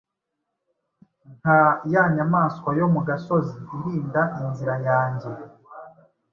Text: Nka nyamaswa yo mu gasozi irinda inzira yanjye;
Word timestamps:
Nka 1.37 1.59
nyamaswa 2.15 2.69
yo 2.79 2.85
mu 2.93 3.01
gasozi 3.07 3.57
irinda 3.75 4.21
inzira 4.41 4.75
yanjye; 4.87 5.29